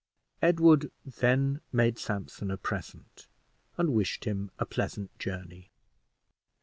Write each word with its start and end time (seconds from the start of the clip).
Edward 0.41 0.89
then 1.05 1.61
made 1.71 1.99
Sampson 1.99 2.49
a 2.49 2.57
present, 2.57 3.27
and 3.77 3.93
wished 3.93 4.25
him 4.25 4.49
a 4.57 4.65
pleasant 4.65 5.15
journey. 5.19 5.69